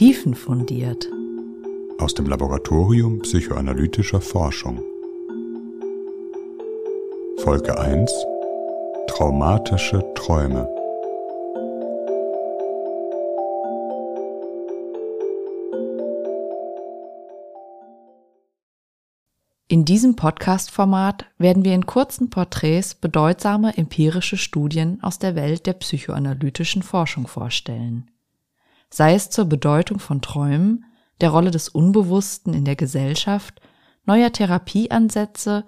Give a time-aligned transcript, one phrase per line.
[0.00, 1.10] tiefenfundiert.
[1.98, 4.80] Aus dem Laboratorium psychoanalytischer Forschung.
[7.36, 8.10] Folge 1
[9.08, 10.66] Traumatische Träume.
[19.68, 25.74] In diesem Podcast-Format werden wir in kurzen Porträts bedeutsame empirische Studien aus der Welt der
[25.74, 28.09] psychoanalytischen Forschung vorstellen.
[28.92, 30.84] Sei es zur Bedeutung von Träumen,
[31.20, 33.60] der Rolle des Unbewussten in der Gesellschaft,
[34.04, 35.64] neuer Therapieansätze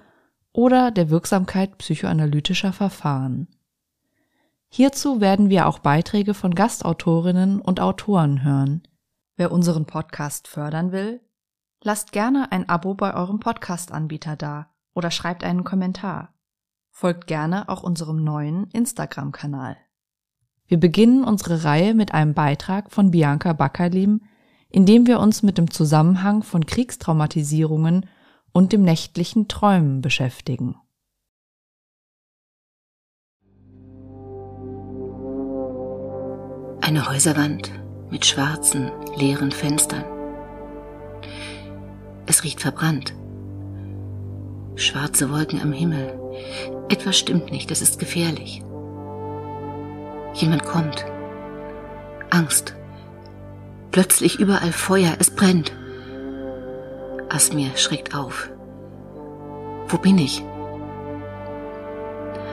[0.52, 3.48] oder der Wirksamkeit psychoanalytischer Verfahren.
[4.68, 8.82] Hierzu werden wir auch Beiträge von Gastautorinnen und Autoren hören.
[9.36, 11.20] Wer unseren Podcast fördern will,
[11.84, 16.32] Lasst gerne ein Abo bei eurem Podcast-Anbieter da oder schreibt einen Kommentar.
[16.90, 19.76] Folgt gerne auch unserem neuen Instagram-Kanal.
[20.66, 24.22] Wir beginnen unsere Reihe mit einem Beitrag von Bianca Backerlim,
[24.68, 28.06] in dem wir uns mit dem Zusammenhang von Kriegstraumatisierungen
[28.52, 30.76] und dem nächtlichen Träumen beschäftigen.
[36.80, 37.70] Eine Häuserwand
[38.10, 40.04] mit schwarzen, leeren Fenstern.
[42.26, 43.14] Es riecht verbrannt.
[44.74, 46.18] Schwarze Wolken am Himmel.
[46.88, 48.62] Etwas stimmt nicht, es ist gefährlich.
[50.34, 51.04] Jemand kommt.
[52.30, 52.74] Angst.
[53.90, 55.72] Plötzlich überall Feuer, es brennt.
[57.28, 58.50] Asmir schreckt auf.
[59.88, 60.42] Wo bin ich?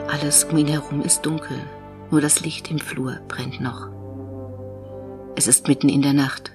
[0.08, 1.58] Alles um ihn herum ist dunkel,
[2.10, 3.88] nur das Licht im Flur brennt noch.
[5.36, 6.52] Es ist mitten in der Nacht.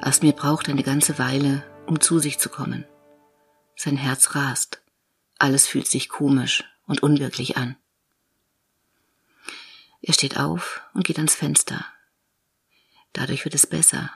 [0.00, 2.86] Asmir braucht eine ganze Weile, um zu sich zu kommen.
[3.74, 4.82] Sein Herz rast.
[5.38, 7.76] Alles fühlt sich komisch und unwirklich an.
[10.02, 11.84] Er steht auf und geht ans Fenster.
[13.12, 14.10] Dadurch wird es besser.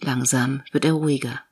[0.00, 1.42] Langsam wird er ruhiger.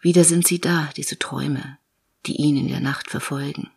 [0.00, 1.78] Wieder sind sie da, diese Träume,
[2.26, 3.70] die ihn in der Nacht verfolgen.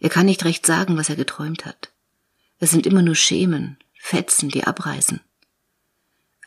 [0.00, 1.90] Er kann nicht recht sagen, was er geträumt hat.
[2.60, 5.20] Es sind immer nur Schemen, Fetzen, die abreißen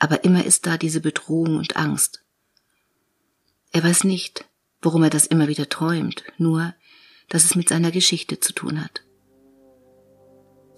[0.01, 2.23] aber immer ist da diese Bedrohung und Angst.
[3.71, 4.45] Er weiß nicht,
[4.81, 6.73] worum er das immer wieder träumt, nur,
[7.29, 9.03] dass es mit seiner Geschichte zu tun hat.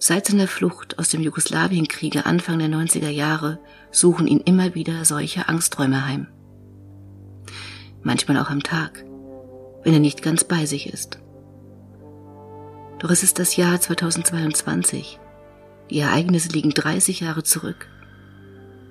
[0.06, 3.58] Seit seiner Flucht aus dem Jugoslawienkriege Anfang der 90er Jahre
[3.90, 6.26] suchen ihn immer wieder solche Angstträume heim.
[8.02, 9.02] Manchmal auch am Tag,
[9.82, 11.20] wenn er nicht ganz bei sich ist.
[12.98, 15.18] Doch es ist das Jahr 2022.
[15.88, 17.88] Die Ereignisse liegen 30 Jahre zurück.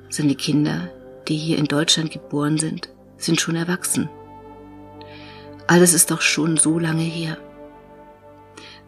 [0.09, 0.90] Seine Kinder,
[1.28, 4.09] die hier in Deutschland geboren sind, sind schon erwachsen.
[5.68, 7.38] Alles ist doch schon so lange her.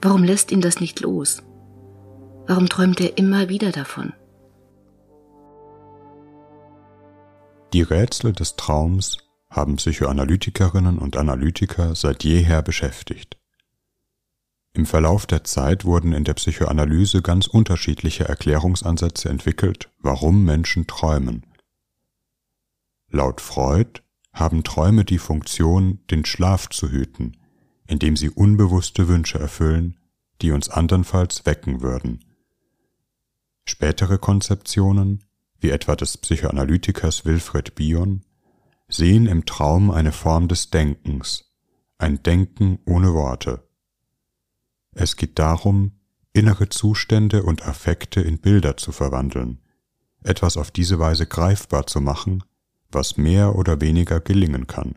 [0.02, 1.44] Warum lässt ihn das nicht los?
[2.48, 4.14] Warum träumt er immer wieder davon?
[7.74, 9.18] Die Rätsel des Traums
[9.50, 13.38] haben Psychoanalytikerinnen und Analytiker seit jeher beschäftigt.
[14.74, 21.46] Im Verlauf der Zeit wurden in der Psychoanalyse ganz unterschiedliche Erklärungsansätze entwickelt, warum Menschen träumen.
[23.10, 24.02] Laut Freud
[24.34, 27.38] haben Träume die Funktion, den Schlaf zu hüten,
[27.88, 29.98] indem sie unbewusste Wünsche erfüllen,
[30.42, 32.20] die uns andernfalls wecken würden.
[33.76, 35.26] Spätere Konzeptionen,
[35.60, 38.22] wie etwa des Psychoanalytikers Wilfred Bion,
[38.88, 41.52] sehen im Traum eine Form des Denkens,
[41.98, 43.68] ein Denken ohne Worte.
[44.94, 45.92] Es geht darum,
[46.32, 49.60] innere Zustände und Affekte in Bilder zu verwandeln,
[50.24, 52.46] etwas auf diese Weise greifbar zu machen,
[52.94, 54.96] was mehr oder weniger gelingen kann.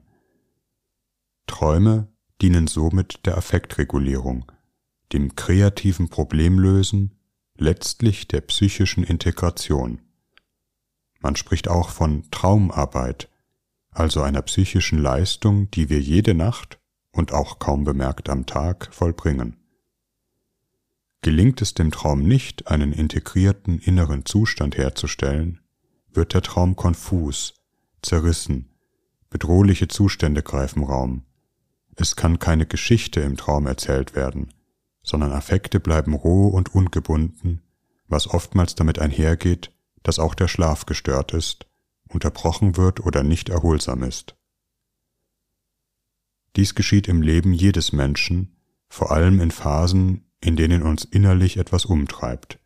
[1.49, 2.07] Träume
[2.41, 4.45] dienen somit der Affektregulierung,
[5.13, 7.18] dem kreativen Problemlösen,
[7.59, 10.01] letztlich der psychischen Integration.
[11.21, 13.29] Man spricht auch von Traumarbeit,
[13.91, 16.79] also einer psychischen Leistung, die wir jede Nacht
[17.11, 19.57] und auch kaum bemerkt am Tag vollbringen.
[21.21, 25.61] Gelingt es dem Traum nicht, einen integrierten inneren Zustand herzustellen,
[26.13, 27.55] wird der Traum konfus,
[28.03, 28.71] zerrissen,
[29.31, 31.25] bedrohliche Zustände greifen Raum.
[31.97, 34.55] Es kann keine Geschichte im Traum erzählt werden,
[35.09, 37.63] sondern Affekte bleiben roh und ungebunden,
[38.07, 39.73] was oftmals damit einhergeht,
[40.03, 41.67] dass auch der Schlaf gestört ist,
[42.09, 44.37] unterbrochen wird oder nicht erholsam ist.
[46.57, 48.57] Dies geschieht im Leben jedes Menschen,
[48.89, 52.59] vor allem in Phasen, in denen uns innerlich etwas umtreibt.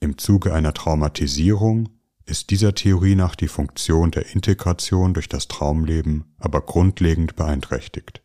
[0.00, 1.88] Im Zuge einer Traumatisierung
[2.26, 8.22] ist dieser Theorie nach die Funktion der Integration durch das Traumleben aber grundlegend beeinträchtigt.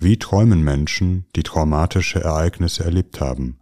[0.00, 3.58] Wie träumen Menschen, die traumatische Ereignisse erlebt haben?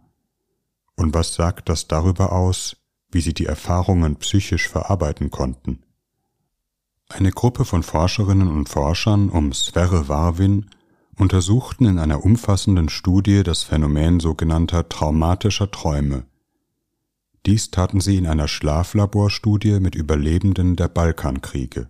[0.95, 2.77] Und was sagt das darüber aus,
[3.09, 5.83] wie sie die Erfahrungen psychisch verarbeiten konnten?
[7.09, 10.69] Eine Gruppe von Forscherinnen und Forschern um Sverre Warwin
[11.15, 16.25] untersuchten in einer umfassenden Studie das Phänomen sogenannter traumatischer Träume.
[17.47, 21.89] Dies taten sie in einer Schlaflaborstudie mit Überlebenden der Balkankriege.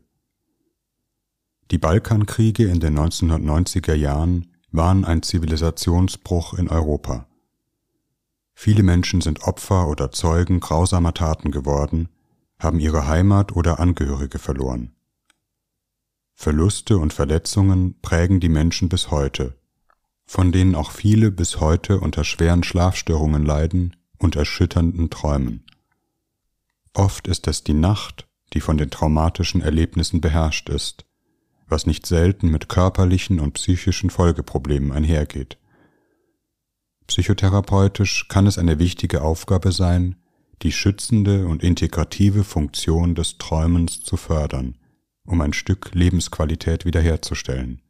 [1.69, 7.27] Die Balkankriege in den 1990er Jahren waren ein Zivilisationsbruch in Europa.
[8.53, 12.07] Viele Menschen sind Opfer oder Zeugen grausamer Taten geworden,
[12.57, 14.95] haben ihre Heimat oder Angehörige verloren.
[16.33, 19.57] Verluste und Verletzungen prägen die Menschen bis heute,
[20.25, 25.65] von denen auch viele bis heute unter schweren Schlafstörungen leiden und erschütternden Träumen.
[26.93, 31.06] Oft ist es die Nacht, die von den traumatischen Erlebnissen beherrscht ist,
[31.67, 35.57] was nicht selten mit körperlichen und psychischen Folgeproblemen einhergeht.
[37.07, 40.15] Psychotherapeutisch kann es eine wichtige Aufgabe sein,
[40.61, 44.77] die schützende und integrative Funktion des Träumens zu fördern
[45.27, 47.81] um ein Stück Lebensqualität wiederherzustellen.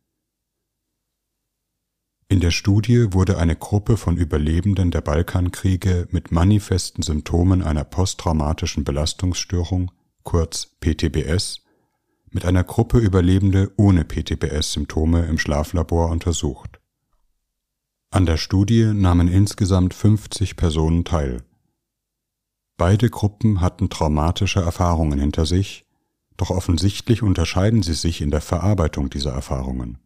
[2.30, 8.84] In der Studie wurde eine Gruppe von Überlebenden der Balkankriege mit manifesten Symptomen einer posttraumatischen
[8.84, 9.92] Belastungsstörung,
[10.24, 11.62] kurz PTBS,
[12.38, 16.80] mit einer Gruppe Überlebende ohne PTBS-Symptome im Schlaflabor untersucht.
[18.12, 21.42] An der Studie nahmen insgesamt 50 Personen teil.
[22.78, 25.88] Beide Gruppen hatten traumatische Erfahrungen hinter sich
[26.38, 29.98] doch offensichtlich unterscheiden sie sich in der Verarbeitung dieser Erfahrungen.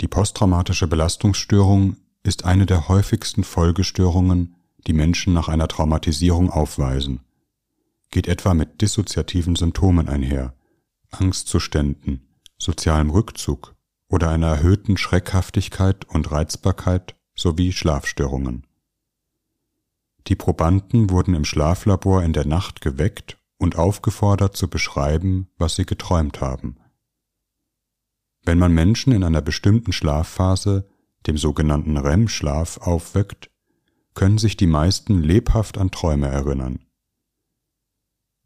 [0.00, 4.54] Die posttraumatische Belastungsstörung ist eine der häufigsten Folgestörungen,
[4.86, 7.20] die Menschen nach einer Traumatisierung aufweisen,
[8.12, 10.54] geht etwa mit dissoziativen Symptomen einher,
[11.10, 12.28] Angstzuständen,
[12.58, 13.74] sozialem Rückzug
[14.06, 18.66] oder einer erhöhten Schreckhaftigkeit und Reizbarkeit sowie Schlafstörungen.
[20.28, 25.86] Die Probanden wurden im Schlaflabor in der Nacht geweckt und aufgefordert zu beschreiben, was sie
[25.86, 26.76] geträumt haben.
[28.44, 30.88] Wenn man Menschen in einer bestimmten Schlafphase,
[31.26, 33.50] dem sogenannten REM-Schlaf, aufweckt,
[34.14, 36.80] können sich die meisten lebhaft an Träume erinnern.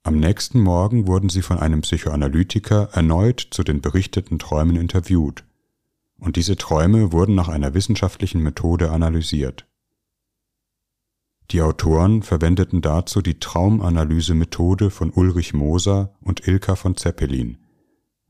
[0.06, 5.42] Am nächsten Morgen wurden sie von einem Psychoanalytiker erneut zu den berichteten Träumen interviewt,
[6.16, 9.66] und diese Träume wurden nach einer wissenschaftlichen Methode analysiert.
[11.50, 17.58] Die Autoren verwendeten dazu die Traumanalyse-Methode von Ulrich Moser und Ilka von Zeppelin,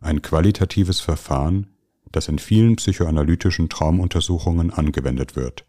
[0.00, 1.67] ein qualitatives Verfahren,
[2.11, 5.67] das in vielen psychoanalytischen Traumuntersuchungen angewendet wird.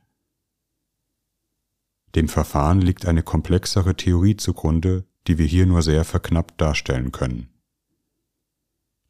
[2.15, 7.49] Dem Verfahren liegt eine komplexere Theorie zugrunde, die wir hier nur sehr verknappt darstellen können.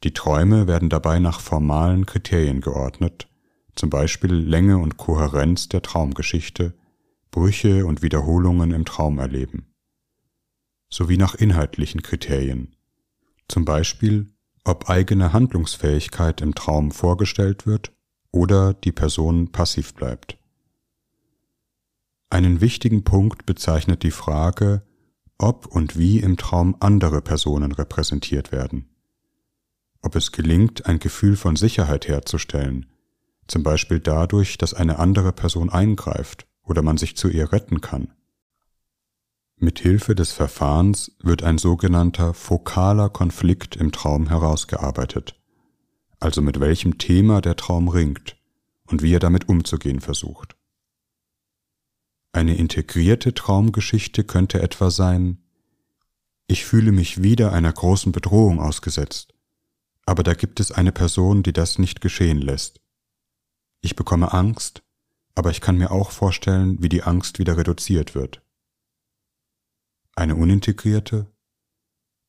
[0.04, 3.28] Die Träume werden dabei nach formalen Kriterien geordnet,
[3.76, 6.74] zum Beispiel Länge und Kohärenz der Traumgeschichte,
[7.32, 9.68] Brüche und Wiederholungen im Traum erleben,
[10.90, 12.76] sowie nach inhaltlichen Kriterien,
[13.48, 14.34] zum Beispiel
[14.64, 17.94] ob eigene Handlungsfähigkeit im Traum vorgestellt wird
[18.32, 20.38] oder die Person passiv bleibt.
[22.30, 24.82] Einen wichtigen Punkt bezeichnet die Frage,
[25.38, 28.90] ob und wie im Traum andere Personen repräsentiert werden.
[30.02, 32.86] Ob es gelingt, ein Gefühl von Sicherheit herzustellen,
[33.48, 38.14] zum Beispiel dadurch, dass eine andere Person eingreift oder man sich zu ihr retten kann.
[39.60, 45.40] Mit Hilfe des Verfahrens wird ein sogenannter fokaler Konflikt im Traum herausgearbeitet,
[46.20, 48.38] also mit welchem Thema der Traum ringt
[48.86, 50.57] und wie er damit umzugehen versucht.
[52.38, 55.40] Eine integrierte Traumgeschichte könnte etwa sein,
[56.48, 59.34] ich fühle mich wieder einer großen Bedrohung ausgesetzt,
[60.06, 62.80] aber da gibt es eine Person, die das nicht geschehen lässt.
[63.82, 64.84] Ich bekomme Angst
[65.38, 68.42] aber ich kann mir auch vorstellen, wie die Angst wieder reduziert wird.
[70.16, 71.32] Eine unintegrierte?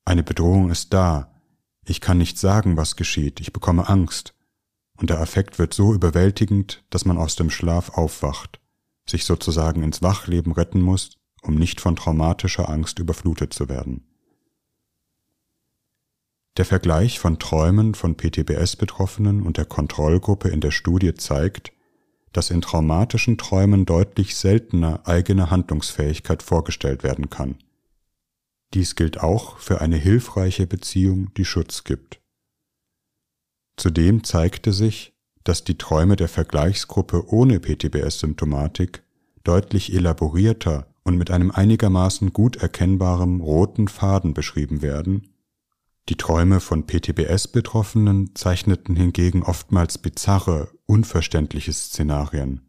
[0.05, 1.41] Eine Bedrohung ist da,
[1.87, 4.35] ich kann nicht sagen, was geschieht, ich bekomme Angst,
[4.99, 8.61] und der Affekt wird so überwältigend, dass man aus dem Schlaf aufwacht,
[9.09, 14.05] sich sozusagen ins Wachleben retten muss, um nicht von traumatischer Angst überflutet zu werden.
[16.57, 21.73] Der Vergleich von Träumen von PTBS-Betroffenen und der Kontrollgruppe in der Studie zeigt,
[22.33, 27.59] dass in traumatischen Träumen deutlich seltener eigene Handlungsfähigkeit vorgestellt werden kann.
[28.75, 32.21] Dies gilt auch für eine hilfreiche Beziehung, die Schutz gibt.
[33.77, 35.15] Zudem zeigte sich,
[35.49, 39.03] dass die Träume der Vergleichsgruppe ohne PTBS-Symptomatik
[39.45, 45.29] deutlich elaborierter und mit einem einigermaßen gut erkennbaren roten Faden beschrieben werden
[46.09, 52.63] die Träume von PTBS-Betroffenen zeichneten hingegen oftmals bizarre, unverständliche Szenarien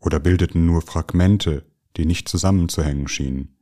[0.00, 1.64] oder bildeten nur Fragmente,
[1.96, 3.56] die nicht zusammenzuhängen schienen.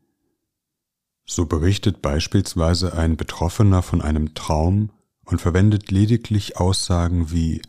[1.26, 4.90] So berichtet beispielsweise ein Betroffener von einem Traum
[5.26, 7.60] und verwendet lediglich Aussagen wie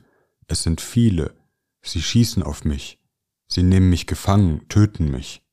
[0.50, 1.36] es sind viele,
[1.82, 3.00] sie schießen auf mich,
[3.48, 5.44] sie nehmen mich gefangen, töten mich.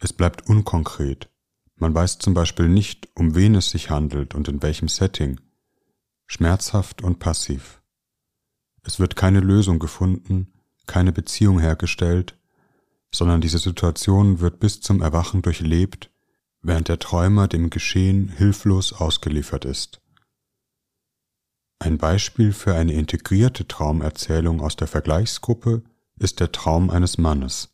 [0.00, 1.30] Es bleibt unkonkret.
[1.76, 5.40] Man weiß zum Beispiel nicht, um wen es sich handelt und in welchem Setting.
[6.26, 7.82] Schmerzhaft und passiv.
[8.82, 10.52] Es wird keine Lösung gefunden,
[10.86, 12.36] keine Beziehung hergestellt,
[13.12, 16.10] sondern diese Situation wird bis zum Erwachen durchlebt,
[16.62, 20.00] während der Träumer dem Geschehen hilflos ausgeliefert ist.
[21.78, 25.82] Ein Beispiel für eine integrierte Traumerzählung aus der Vergleichsgruppe
[26.18, 27.70] ist der Traum eines Mannes.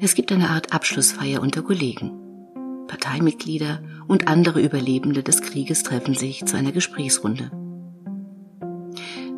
[0.00, 2.12] Es gibt eine Art Abschlussfeier unter Kollegen.
[2.86, 7.50] Parteimitglieder und andere Überlebende des Krieges treffen sich zu einer Gesprächsrunde.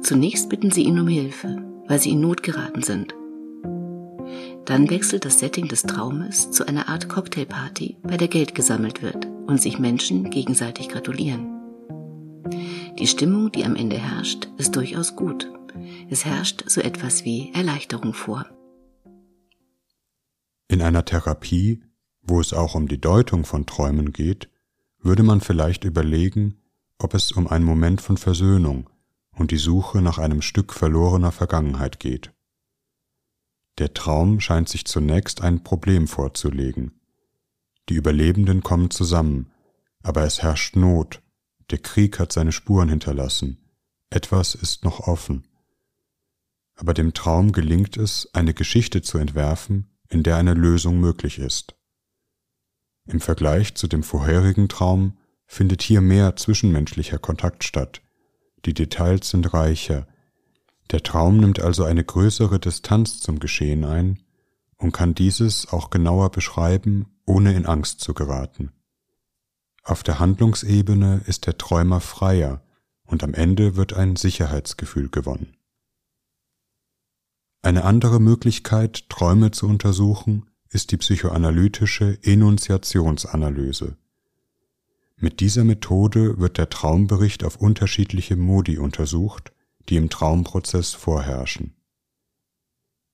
[0.03, 3.15] Zunächst bitten sie ihn um Hilfe, weil sie in Not geraten sind.
[4.65, 9.27] Dann wechselt das Setting des Traumes zu einer Art Cocktailparty, bei der Geld gesammelt wird
[9.47, 11.61] und sich Menschen gegenseitig gratulieren.
[12.99, 15.51] Die Stimmung, die am Ende herrscht, ist durchaus gut.
[16.09, 18.47] Es herrscht so etwas wie Erleichterung vor.
[20.69, 21.83] In einer Therapie,
[22.23, 24.49] wo es auch um die Deutung von Träumen geht,
[25.01, 26.61] würde man vielleicht überlegen,
[26.99, 28.89] ob es um einen Moment von Versöhnung
[29.33, 32.33] und die Suche nach einem Stück verlorener Vergangenheit geht.
[33.79, 37.01] Der Traum scheint sich zunächst ein Problem vorzulegen.
[37.89, 39.51] Die Überlebenden kommen zusammen,
[40.03, 41.23] aber es herrscht Not,
[41.71, 43.59] der Krieg hat seine Spuren hinterlassen,
[44.11, 45.47] etwas ist noch offen.
[46.77, 51.77] Aber dem Traum gelingt es, eine Geschichte zu entwerfen, in der eine Lösung möglich ist.
[53.07, 58.03] Im Vergleich zu dem vorherigen Traum findet hier mehr zwischenmenschlicher Kontakt statt,
[58.67, 60.07] die Details sind reicher,
[60.93, 64.19] der Traum nimmt also eine größere Distanz zum Geschehen ein
[64.77, 68.73] und kann dieses auch genauer beschreiben, ohne in Angst zu geraten.
[69.83, 72.63] Auf der Handlungsebene ist der Träumer freier
[73.05, 75.57] und am Ende wird ein Sicherheitsgefühl gewonnen.
[77.63, 83.97] Eine andere Möglichkeit, Träume zu untersuchen, ist die psychoanalytische Enunziationsanalyse.
[85.17, 89.53] Mit dieser Methode wird der Traumbericht auf unterschiedliche Modi untersucht,
[89.89, 91.75] die im Traumprozess vorherrschen.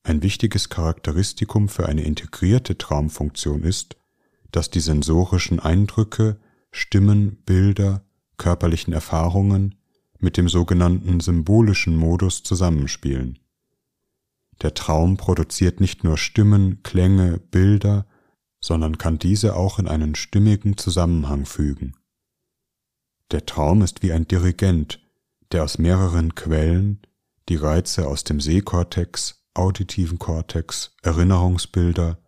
[0.03, 3.97] Ein wichtiges Charakteristikum für eine integrierte Traumfunktion ist,
[4.53, 6.39] dass die sensorischen Eindrücke,
[6.71, 8.05] Stimmen, Bilder,
[8.37, 9.75] körperlichen Erfahrungen
[10.19, 13.39] mit dem sogenannten symbolischen Modus zusammenspielen.
[14.63, 18.07] Der Traum produziert nicht nur Stimmen, Klänge, Bilder,
[18.61, 21.95] sondern kann diese auch in einen stimmigen Zusammenhang fügen.
[23.31, 25.06] Der Traum ist wie ein Dirigent,
[25.53, 27.03] der aus mehreren Quellen
[27.49, 32.19] die Reize aus dem Sehkortex, auditiven Kortex, Erinnerungsbilder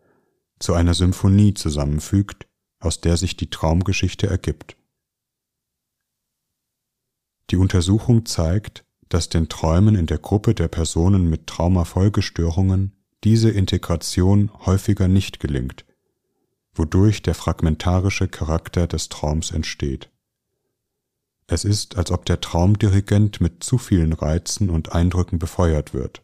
[0.58, 2.46] zu einer Symphonie zusammenfügt,
[2.80, 4.76] aus der sich die Traumgeschichte ergibt.
[7.50, 12.94] Die Untersuchung zeigt, dass den Träumen in der Gruppe der Personen mit Traumafolgestörungen
[13.24, 15.84] diese Integration häufiger nicht gelingt,
[16.74, 20.10] wodurch der fragmentarische Charakter des Traums entsteht.
[21.50, 26.22] Es ist, als ob der Traumdirigent mit zu vielen Reizen und Eindrücken befeuert wird.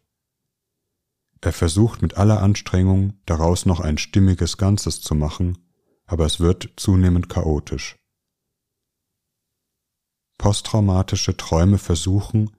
[1.40, 5.58] Er versucht mit aller Anstrengung, daraus noch ein stimmiges Ganzes zu machen,
[6.06, 7.96] aber es wird zunehmend chaotisch.
[10.36, 12.50] Posttraumatische Träume versuchen,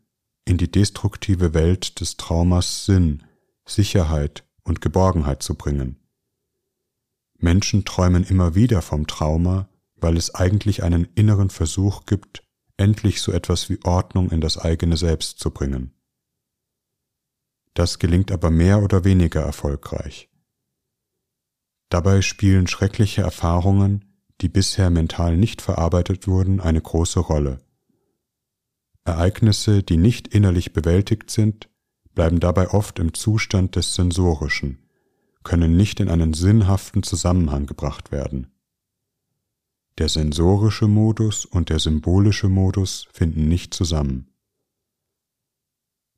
[0.43, 3.23] in die destruktive Welt des Traumas Sinn,
[3.65, 5.99] Sicherheit und Geborgenheit zu bringen.
[7.37, 12.44] Menschen träumen immer wieder vom Trauma, weil es eigentlich einen inneren Versuch gibt,
[12.77, 15.93] endlich so etwas wie Ordnung in das eigene Selbst zu bringen.
[17.73, 20.29] Das gelingt aber mehr oder weniger erfolgreich.
[21.89, 24.05] Dabei spielen schreckliche Erfahrungen,
[24.41, 27.59] die bisher mental nicht verarbeitet wurden, eine große Rolle.
[29.03, 31.69] Ereignisse, die nicht innerlich bewältigt sind,
[32.13, 34.89] bleiben dabei oft im Zustand des Sensorischen,
[35.43, 38.54] können nicht in einen sinnhaften Zusammenhang gebracht werden.
[39.97, 44.27] Der sensorische Modus und der symbolische Modus finden nicht zusammen.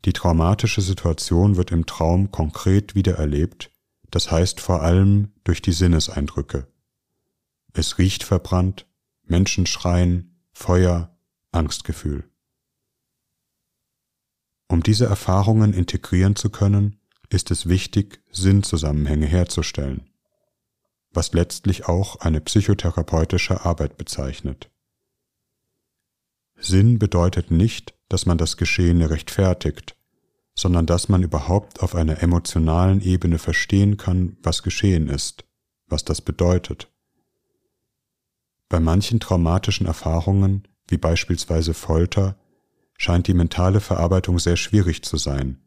[0.03, 3.71] Die traumatische Situation wird im Traum konkret wiedererlebt,
[4.09, 6.67] das heißt vor allem durch die Sinneseindrücke.
[7.73, 8.87] Es riecht verbrannt,
[9.23, 11.15] Menschen schreien, Feuer,
[11.51, 12.27] Angstgefühl.
[14.67, 20.06] Um diese Erfahrungen integrieren zu können, ist es wichtig, Sinnzusammenhänge herzustellen
[21.11, 24.69] was letztlich auch eine psychotherapeutische Arbeit bezeichnet.
[26.59, 29.95] Sinn bedeutet nicht, dass man das Geschehene rechtfertigt,
[30.55, 35.45] sondern dass man überhaupt auf einer emotionalen Ebene verstehen kann, was geschehen ist,
[35.87, 36.91] was das bedeutet.
[38.69, 42.35] Bei manchen traumatischen Erfahrungen, wie beispielsweise Folter,
[42.97, 45.61] scheint die mentale Verarbeitung sehr schwierig zu sein,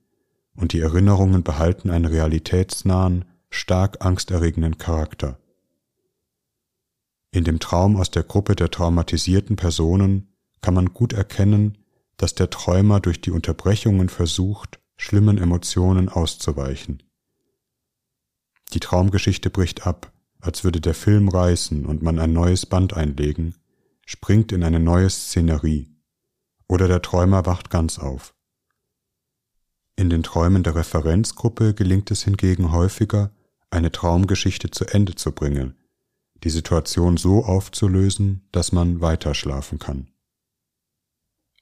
[0.56, 5.38] und die Erinnerungen behalten einen realitätsnahen, stark angsterregenden Charakter.
[7.32, 11.78] In dem Traum aus der Gruppe der traumatisierten Personen kann man gut erkennen,
[12.16, 17.02] dass der Träumer durch die Unterbrechungen versucht, schlimmen Emotionen auszuweichen.
[18.72, 23.54] Die Traumgeschichte bricht ab, als würde der Film reißen und man ein neues Band einlegen,
[24.06, 25.94] springt in eine neue Szenerie,
[26.68, 28.34] oder der Träumer wacht ganz auf.
[29.96, 33.32] In den Träumen der Referenzgruppe gelingt es hingegen häufiger,
[33.70, 35.76] eine Traumgeschichte zu Ende zu bringen,
[36.42, 40.10] die Situation so aufzulösen, dass man weiter schlafen kann.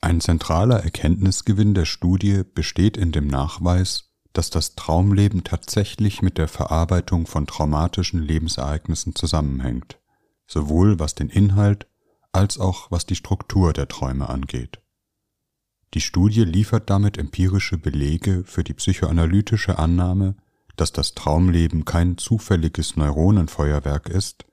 [0.00, 6.48] Ein zentraler Erkenntnisgewinn der Studie besteht in dem Nachweis, dass das Traumleben tatsächlich mit der
[6.48, 9.98] Verarbeitung von traumatischen Lebensereignissen zusammenhängt,
[10.46, 11.88] sowohl was den Inhalt
[12.30, 14.80] als auch was die Struktur der Träume angeht.
[15.94, 20.36] Die Studie liefert damit empirische Belege für die psychoanalytische Annahme,
[20.80, 24.46] dass das Traumleben kein zufälliges Neuronenfeuerwerk ist,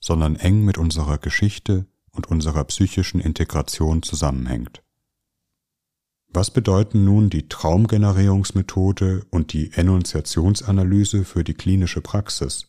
[0.00, 4.82] sondern eng mit unserer Geschichte und unserer psychischen Integration zusammenhängt.
[6.28, 12.66] Was bedeuten nun die Traumgenerierungsmethode und die Enunziationsanalyse für die klinische Praxis?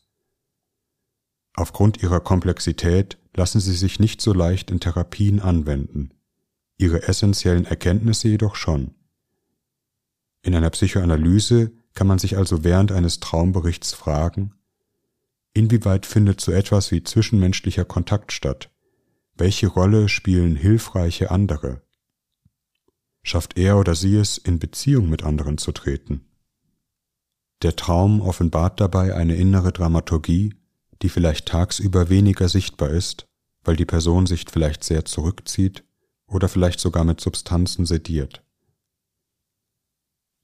[1.53, 6.11] Aufgrund ihrer Komplexität lassen sie sich nicht so leicht in Therapien anwenden,
[6.77, 8.95] ihre essentiellen Erkenntnisse jedoch schon.
[10.43, 14.53] In einer Psychoanalyse kann man sich also während eines Traumberichts fragen,
[15.57, 18.69] Inwieweit findet so etwas wie zwischenmenschlicher Kontakt statt?
[19.33, 21.81] Welche Rolle spielen hilfreiche andere?
[23.23, 26.25] Schafft er oder sie es, in Beziehung mit anderen zu treten?
[27.63, 30.53] Der Traum offenbart dabei eine innere Dramaturgie,
[31.01, 33.25] die vielleicht tagsüber weniger sichtbar ist,
[33.63, 35.83] weil die Person sich vielleicht sehr zurückzieht
[36.27, 38.43] oder vielleicht sogar mit Substanzen sediert.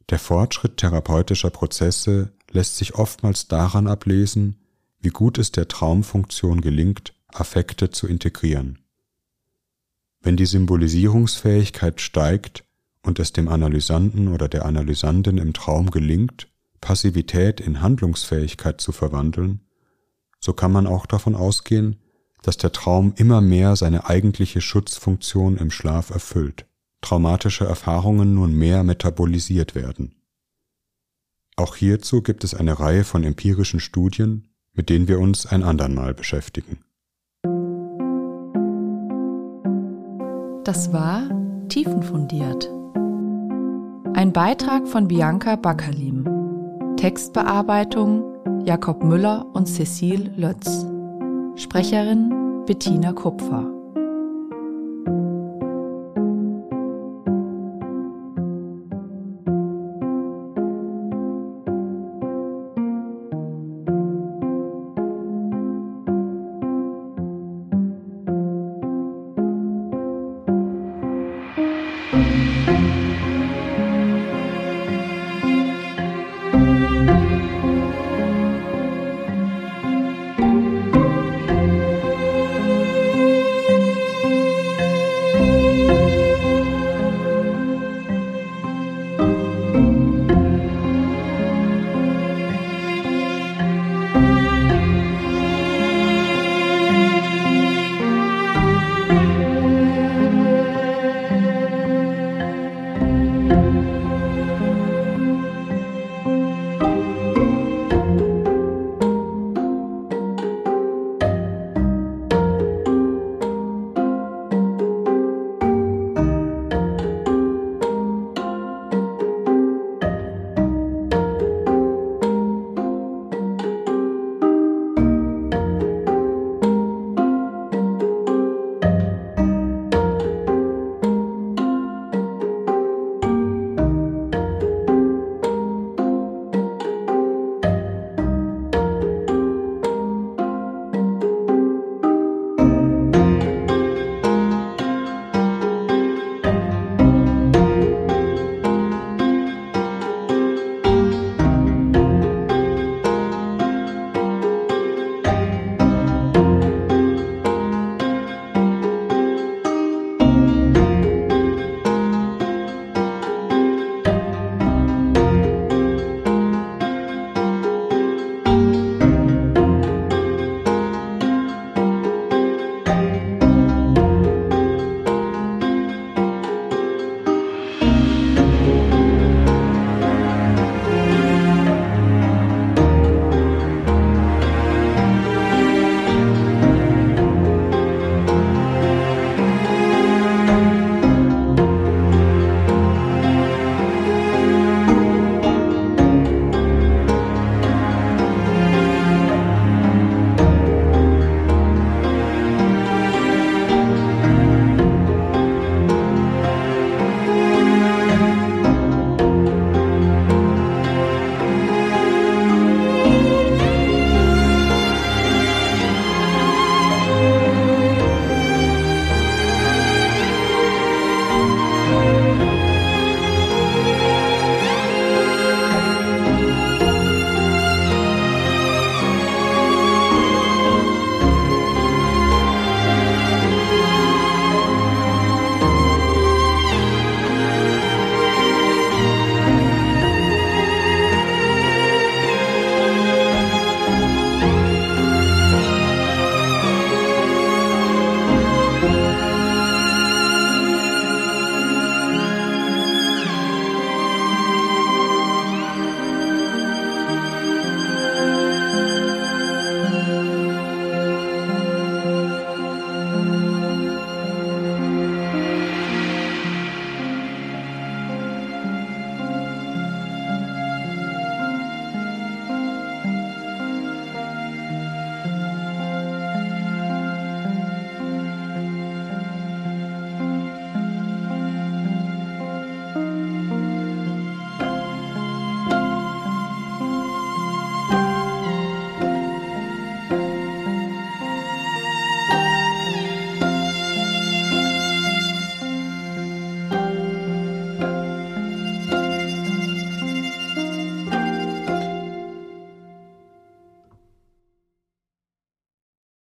[0.09, 4.57] Der Fortschritt therapeutischer Prozesse lässt sich oftmals daran ablesen,
[4.99, 8.79] wie gut es der Traumfunktion gelingt, Affekte zu integrieren.
[10.21, 12.63] Wenn die Symbolisierungsfähigkeit steigt
[13.01, 16.47] und es dem Analysanten oder der Analysandin im Traum gelingt,
[16.79, 19.61] Passivität in Handlungsfähigkeit zu verwandeln,
[20.39, 21.97] so kann man auch davon ausgehen,
[22.41, 26.65] dass der Traum immer mehr seine eigentliche Schutzfunktion im Schlaf erfüllt,
[27.03, 30.15] traumatische Erfahrungen nun mehr metabolisiert werden.
[31.55, 35.93] Auch hierzu gibt es eine Reihe von empirischen Studien, mit denen wir uns ein andern
[35.93, 36.79] Mal beschäftigen.
[40.63, 41.29] Das war
[41.69, 42.71] Tiefenfundiert.
[44.15, 46.27] Ein Beitrag von Bianca Backerlim.
[46.97, 48.23] Textbearbeitung
[48.65, 50.85] Jakob Müller und Cecile Lötz.
[51.55, 53.72] Sprecherin Bettina Kupfer.